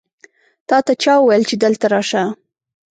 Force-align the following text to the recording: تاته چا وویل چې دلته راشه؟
تاته 0.67 0.93
چا 1.03 1.13
وویل 1.19 1.43
چې 1.49 1.55
دلته 1.63 1.85
راشه؟ 1.93 2.23